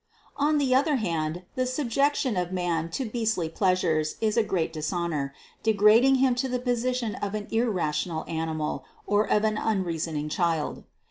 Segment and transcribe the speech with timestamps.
[0.37, 5.31] On the other hand, the subjection of man to beastly pleasures is a great dishonor,
[5.61, 10.85] degrading him to the position of an irrational animal or of an unreasoning child.